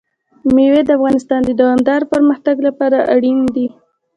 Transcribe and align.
مېوې 0.53 0.81
د 0.85 0.89
افغانستان 0.97 1.41
د 1.45 1.51
دوامداره 1.61 2.09
پرمختګ 2.13 2.55
لپاره 2.67 2.97
اړین 3.15 3.39
دي. 3.55 3.67